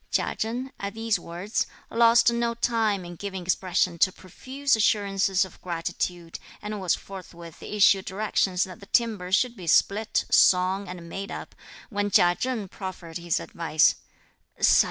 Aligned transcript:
Chia 0.09 0.35
Chen, 0.35 0.71
at 0.79 0.95
these 0.95 1.19
words, 1.19 1.67
lost 1.91 2.33
no 2.33 2.55
time 2.55 3.05
in 3.05 3.15
giving 3.17 3.43
expression 3.43 3.99
to 3.99 4.11
profuse 4.11 4.75
assurances 4.75 5.45
of 5.45 5.61
gratitude, 5.61 6.39
and 6.59 6.81
was 6.81 6.95
forthwith 6.95 7.61
issuing 7.61 8.03
directions 8.03 8.63
that 8.63 8.79
the 8.79 8.87
timber 8.87 9.31
should 9.31 9.55
be 9.55 9.67
split, 9.67 10.25
sawn 10.31 10.87
and 10.87 11.07
made 11.07 11.29
up, 11.29 11.53
when 11.91 12.09
Chia 12.09 12.33
Cheng 12.33 12.67
proffered 12.67 13.19
his 13.19 13.39
advice. 13.39 13.93